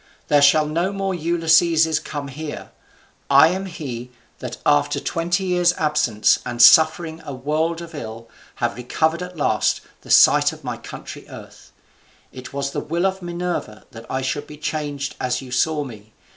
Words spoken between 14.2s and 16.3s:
should be changed as you saw me.